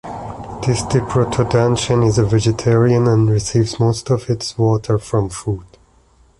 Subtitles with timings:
[0.65, 5.63] This diprotodontian is a vegetarian and receives most of its water from food.